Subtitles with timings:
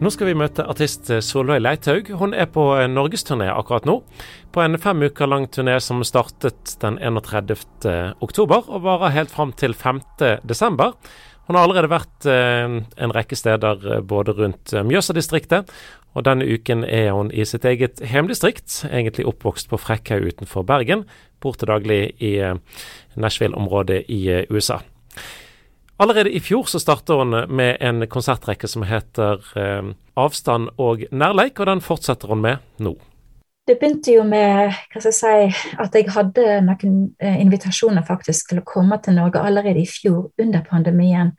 [0.00, 2.06] Nå skal vi møte artist Solveig Leithaug.
[2.16, 3.98] Hun er på norgesturné akkurat nå.
[4.48, 7.84] På en fem uker lang turné som startet den 31.
[8.24, 10.00] oktober og varer helt fram til 5.
[10.48, 10.96] desember.
[11.50, 15.68] Hun har allerede vært eh, en rekke steder eh, både rundt eh, Mjøsa-distriktet,
[16.14, 21.04] og denne uken er hun i sitt eget hjemdistrikt, egentlig oppvokst på Frekkhaug utenfor Bergen,
[21.42, 22.32] bor til daglig i
[23.20, 24.80] Nashville-området i USA.
[26.00, 31.60] Allerede i fjor så starta hun med en konsertrekke som heter eh, Avstand og nærleik,
[31.60, 32.94] og den fortsetter hun med nå.
[33.68, 35.18] Det begynte jo med hva skal jeg
[35.52, 39.88] si, at jeg hadde noen eh, invitasjoner faktisk til å komme til Norge allerede i
[39.88, 41.34] fjor, under pandemien.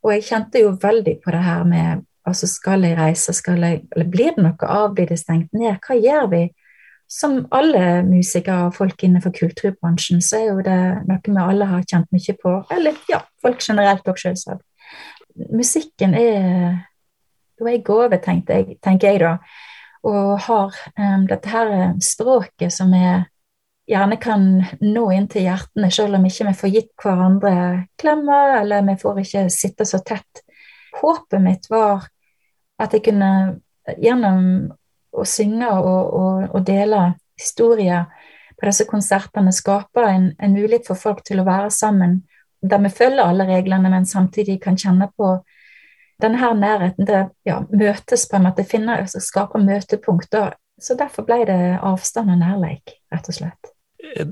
[0.00, 3.32] Og jeg kjente jo veldig på det her med altså Skal jeg reise?
[3.36, 4.94] Skal jeg, eller blir det noe av?
[4.96, 5.76] Blir det stengt ned?
[5.84, 6.42] Hva gjør vi?
[7.10, 10.78] Som alle musikere og folk innenfor kulturbransjen, så er jo det
[11.08, 12.52] noe vi alle har kjent mye på.
[12.70, 14.62] Eller ja, folk generelt òg, selvsagt.
[15.50, 16.78] Musikken er
[17.58, 19.34] jo en gave, jeg, tenker jeg da.
[20.06, 23.02] Og har um, dette her språket som vi
[23.90, 24.46] gjerne kan
[24.80, 27.54] nå inn til hjertene, selv om ikke vi får gitt hverandre
[27.98, 30.44] klemmer, eller vi får ikke sitte så tett.
[31.00, 32.06] Håpet mitt var
[32.80, 33.32] at jeg kunne
[33.98, 34.70] gjennom
[35.12, 38.06] å synge og, og, og dele historier
[38.60, 42.20] på disse konsertene skaper en, en, mulighet for folk til å være sammen,
[42.60, 45.32] der vi følger alle reglene, men samtidig kan kjenne på
[46.20, 47.08] denne her nærheten.
[47.08, 50.58] Det ja, møtes på en måte, finner, skaper møtepunkter.
[50.80, 53.72] Så derfor ble det avstand og nærleik, rett og slett.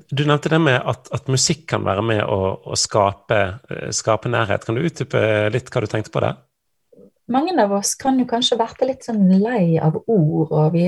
[0.09, 2.39] Du nevnte det med at, at musikk kan være med å,
[2.73, 3.41] å skape,
[3.95, 4.65] skape, nærhet.
[4.65, 5.21] Kan du utdype
[5.53, 6.33] litt hva du tenkte på det?
[7.29, 10.87] Mange av oss kan jo kanskje være litt sånn lei av ord, og vi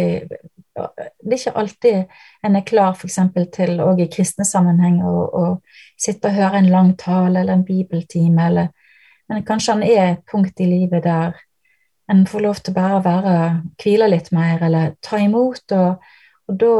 [0.80, 2.12] Det er ikke alltid
[2.46, 3.18] en er klar f.eks.
[3.52, 5.58] til òg i kristne sammenheng å
[5.98, 8.68] sitte og høre en lang tale eller en bibeltime, eller
[9.28, 11.36] Men kanskje han er et punkt i livet der
[12.10, 13.34] en får lov til bare å være
[13.78, 16.02] Hvile litt mer, eller ta imot, og,
[16.48, 16.72] og da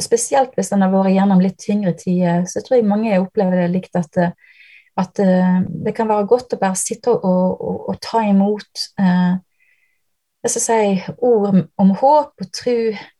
[0.00, 3.72] Spesielt hvis en har vært gjennom litt tyngre tider, så tror jeg mange opplever det
[3.74, 4.16] likt at
[4.96, 8.86] at uh, det kan være godt å bare sitte og, og, og ta imot
[10.46, 12.74] skal si, ord om håp og tro,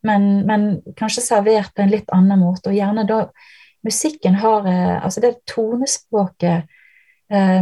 [0.07, 2.71] men, men, kanskje servert på en litt annen måte.
[2.71, 3.25] Og gjerne da
[3.87, 6.73] musikken har uh, Altså det tonespråket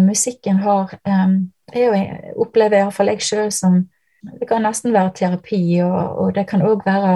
[0.05, 1.39] musikken har um,
[1.73, 3.79] jeg opplever iallfall jeg sjøl som
[4.21, 7.15] Det kan nesten være terapi, og, og det kan òg være,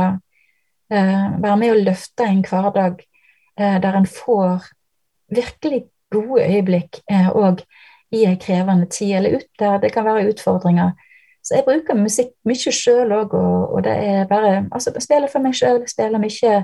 [0.88, 3.03] være med å løfte en hverdag
[3.56, 4.70] der en får
[5.28, 5.82] virkelig
[6.13, 7.67] gode øyeblikk òg eh,
[8.13, 10.91] i en krevende tid, eller ut der det kan være utfordringer.
[11.45, 15.29] Så jeg bruker musikk mye sjøl òg, og, og, det er bare Altså, jeg spiller
[15.33, 16.55] for meg sjøl, spiller mye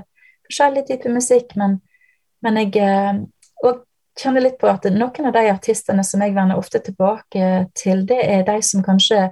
[0.45, 1.79] forskjellig type musikk, men,
[2.41, 3.83] men jeg òg eh,
[4.15, 8.21] kjenner litt på at noen av de artistene som jeg vender ofte tilbake til, det
[8.23, 9.29] er de som kanskje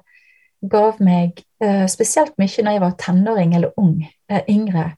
[0.63, 4.01] gav meg uh, spesielt mye når jeg var tenåring eller ung,
[4.31, 4.93] uh, yngre.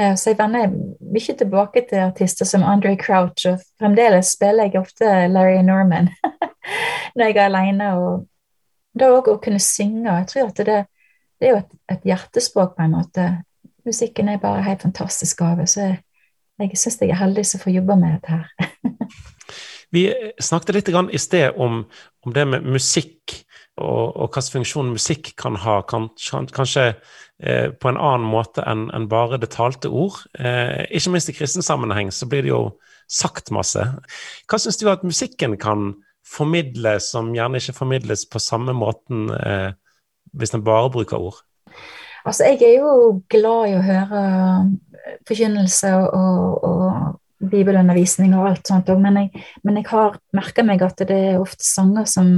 [0.00, 0.70] Eh, så jeg vender
[1.12, 6.12] mye tilbake til artister som Andre Crouch, og fremdeles spiller jeg ofte Larry Norman
[7.16, 7.90] når jeg er alene.
[7.98, 8.26] Og
[8.98, 10.06] da òg å kunne synge.
[10.06, 10.78] Jeg tror at det,
[11.40, 13.26] det er jo et, et, hjertespråk, på en måte.
[13.88, 15.66] Musikken er bare en helt fantastisk gave.
[15.66, 15.98] Så jeg,
[16.62, 18.46] jeg syns jeg er heldig som får jobbe med dette her.
[19.94, 20.04] Vi
[20.44, 21.86] snakket litt i sted om,
[22.26, 23.38] om det med musikk
[23.78, 26.08] og, og hvilken funksjon musikk kan ha, kan,
[26.54, 30.20] kanskje eh, på en annen måte enn en bare det talte ord.
[30.38, 32.62] Eh, ikke minst i kristen sammenheng så blir det jo
[33.08, 33.82] sagt masse.
[34.48, 35.94] Hva syns du at musikken kan
[36.28, 39.70] formidle som gjerne ikke formidles på samme måten eh,
[40.36, 41.40] hvis en bare bruker ord?
[42.26, 44.22] Altså, jeg er jo glad i å høre
[45.28, 50.98] forkynnelse og, og, bibelundervisning og alt sånt, men jeg, men jeg har merka meg at
[51.06, 52.32] det er ofte sanger som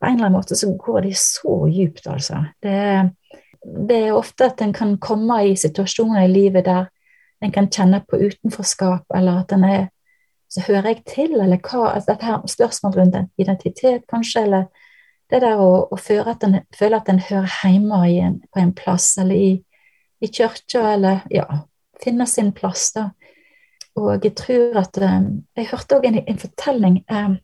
[0.00, 2.44] på en eller annen måte så går de så djupt, altså.
[2.62, 2.78] Det,
[3.88, 6.86] det er ofte at en kan komme i situasjoner i livet der
[7.42, 9.86] en kan kjenne på utenforskap, eller at en er
[10.50, 14.62] Så hører jeg til, eller hva altså Dette her spørsmål rundt identitet, kanskje, eller
[15.30, 19.18] det der å, å at en, føle at en hører hjemme en, på en plass,
[19.18, 19.50] eller i,
[20.20, 21.44] i kirka, eller ja,
[22.02, 23.10] finne sin plass, da.
[23.98, 27.36] Og jeg tror at um, Jeg hørte òg en, en, fortelling eh,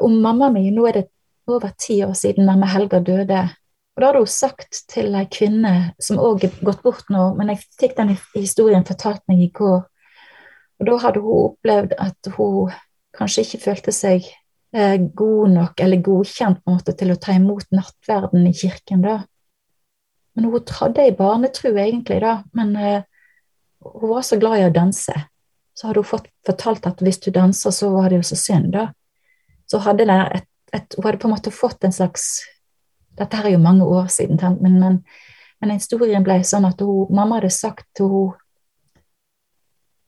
[0.00, 0.68] om mamma mi.
[0.70, 1.06] Nå er det
[1.46, 3.48] over ti år siden mamma Helga døde.
[3.96, 7.48] Og Da hadde hun sagt til ei kvinne som òg er gått bort nå, men
[7.52, 9.86] jeg fikk den historien fortalt meg i går.
[10.80, 12.74] Og Da hadde hun opplevd at hun
[13.16, 14.26] kanskje ikke følte seg
[14.76, 19.00] eh, god nok eller godkjent på en måte til å ta imot nattverden i kirken.
[19.00, 19.22] da.
[20.34, 22.42] Men hun hadde i barnetru, egentlig, da.
[22.52, 23.02] Men eh,
[23.80, 25.14] hun var så glad i å danse.
[25.72, 28.74] Så hadde hun fått fortalt at hvis du danser, så var det jo så synd,
[28.76, 28.90] da
[29.66, 32.44] så hadde det et, et, hun hadde på en måte fått en slags
[33.16, 34.96] Dette her er jo mange år siden, men, men,
[35.64, 38.42] men historien ble sånn at hun, mamma hadde sagt til henne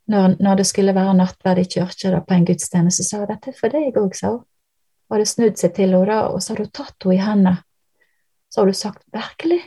[0.08, 3.50] når, når, det skulle være nattverd i kirka på en gudstjeneste, så sa hun dette
[3.50, 4.44] er for deg òg, sa hun.
[5.08, 7.56] Og hadde snudd seg til henne da, og så hadde hun tatt henne i hendene.
[8.48, 9.66] Så hadde hun sagt 'virkelig'?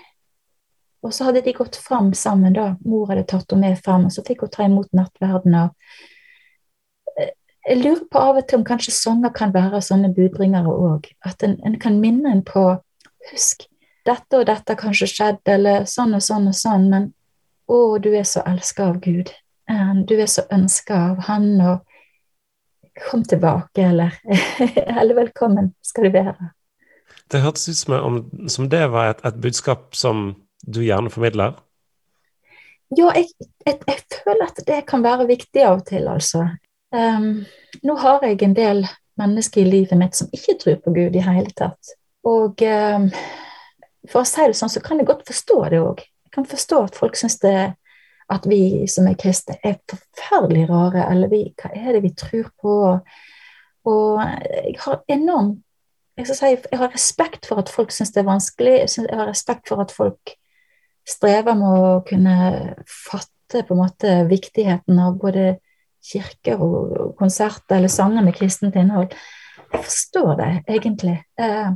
[1.01, 2.75] Og så hadde de gått fram sammen, da.
[2.85, 5.55] Mor hadde tatt henne med fram, og så fikk hun ta imot nattverden.
[5.55, 5.69] og
[7.67, 11.11] jeg lurer på av og til om kanskje sanger kan være sånne budbringere òg.
[11.25, 12.63] At en, en, kan minne en på
[13.29, 13.67] Husk,
[14.07, 17.11] dette og dette kanskje skjedde, eller sånn og sånn og sånn, men
[17.69, 19.29] å, du er så elska av Gud.
[19.69, 21.85] Eh, du er så ønska av Han, og
[23.05, 24.17] kom tilbake, eller
[24.99, 26.51] Eller velkommen skal du være.
[27.31, 28.17] Det hørtes ut som, om,
[28.49, 30.33] som det var et, et, budskap som
[30.65, 31.53] du gjerne formidler?
[32.97, 33.29] Ja, jeg,
[33.63, 36.49] jeg, jeg, føler at det kan være viktig av og til, altså.
[36.91, 37.45] Um,
[37.87, 38.81] nå har jeg en del
[39.19, 41.93] mennesker i livet mitt som ikke tror på Gud i hele tatt.
[42.27, 43.07] Og um,
[44.09, 46.01] for å si det sånn, så kan jeg godt forstå det òg.
[46.01, 47.55] Jeg kan forstå at folk syns det
[48.31, 52.47] at vi som er kristne, er forferdelig rare, eller vi, hva er det vi tror
[52.63, 52.75] på?
[53.91, 55.57] Og jeg har enorm
[56.19, 58.73] jeg, si, jeg har respekt for at folk syns det er vanskelig.
[58.83, 60.33] Jeg har respekt for at folk
[61.07, 62.35] strever med å kunne
[62.85, 65.55] fatte på en måte viktigheten av både
[66.01, 69.13] kirker og konserter eller sanger med kristent innhold.
[69.71, 71.17] Jeg forstår det egentlig.
[71.39, 71.71] Eh,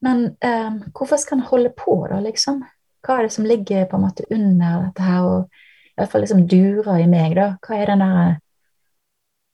[0.00, 2.62] men eh, hvorfor skal en holde på, da, liksom?
[3.04, 7.00] hva er det som ligger på en måte under dette her, og iallfall liksom durer
[7.00, 7.54] i meg, da?
[7.64, 8.34] Hva er den der,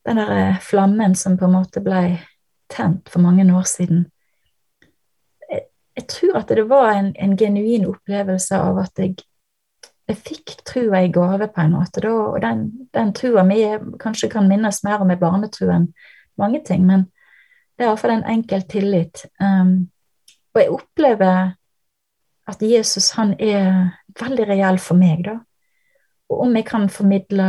[0.09, 2.19] den der eh, flammen som på en måte ble
[2.73, 4.07] tent for mange år siden?
[5.51, 5.67] Jeg,
[5.99, 9.17] jeg tror at det var en, en, genuin opplevelse av at jeg,
[10.07, 13.59] jeg fikk trua i gave på en måte, da, og den, den trua mi
[14.03, 15.89] kanskje kan minnes mer om ei barnetru enn
[16.39, 17.09] mange ting, men
[17.77, 19.25] det er iallfall en enkel tillit.
[19.43, 19.89] Um,
[20.55, 21.57] og jeg opplever
[22.47, 25.41] at Jesus han er veldig reell for meg, da.
[26.31, 27.49] Og om jeg kan formidle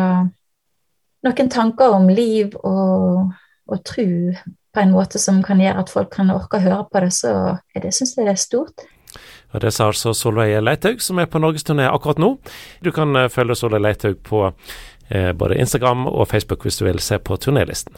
[1.26, 3.32] noen tanker om liv og,
[3.68, 4.34] og tru
[4.74, 7.32] på en måte som kan gjøre at folk kan orke å høre på det, så
[7.74, 8.86] syns jeg det er stort.
[9.58, 12.36] Og Det sa altså Solveig Leithaug, som er på norgesturné akkurat nå.
[12.86, 14.44] Du kan eh, følge Solveig Leithaug på
[15.10, 17.98] eh, både Instagram og Facebook hvis du vil se på turnélisten.